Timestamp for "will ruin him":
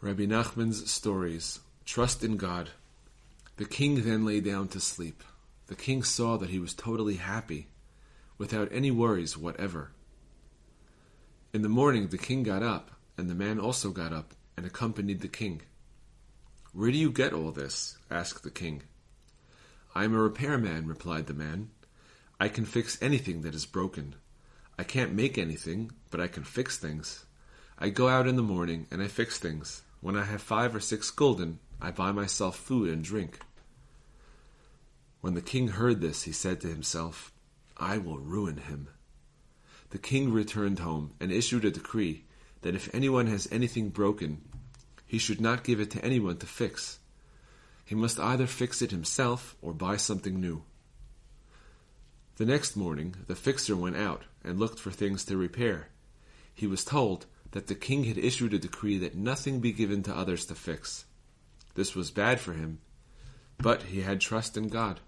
37.98-38.88